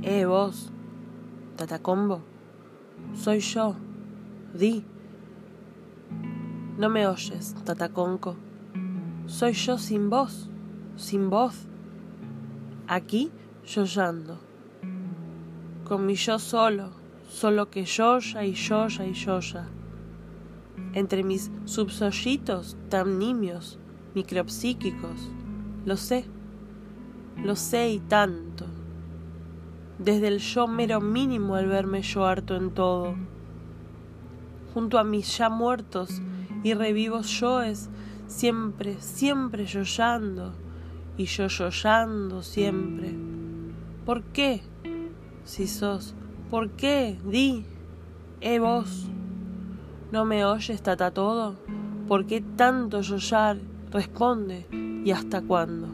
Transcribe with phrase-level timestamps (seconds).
[0.00, 0.70] Eh, vos,
[1.56, 2.20] Tatacombo,
[3.14, 3.74] soy yo,
[4.54, 4.84] di.
[6.78, 8.36] No me oyes, Tataconco,
[9.26, 10.48] soy yo sin voz,
[10.94, 11.66] sin voz.
[12.86, 13.32] Aquí
[13.66, 14.38] yoyando,
[15.84, 16.90] con mi yo solo,
[17.28, 19.68] solo que yoya y yoya y yoya.
[20.94, 23.80] Entre mis subsollitos tan nimios,
[24.14, 25.28] micropsíquicos,
[25.84, 26.24] lo sé,
[27.42, 28.77] lo sé y tanto
[29.98, 33.14] desde el yo mero mínimo al verme yo harto en todo.
[34.72, 36.22] Junto a mis ya muertos
[36.62, 37.90] y revivos yoes,
[38.26, 40.54] siempre, siempre yoyando,
[41.16, 43.14] y yo yoyando siempre.
[44.06, 44.62] ¿Por qué?
[45.44, 46.14] Si sos,
[46.50, 47.18] ¿por qué?
[47.24, 47.64] Di,
[48.40, 49.06] eh vos.
[50.12, 51.56] ¿No me oyes, tata todo?
[52.06, 53.58] ¿Por qué tanto yoyar?
[53.90, 54.66] Responde,
[55.04, 55.88] ¿y hasta cuándo?